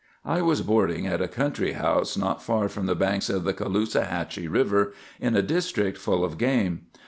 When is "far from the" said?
2.41-2.95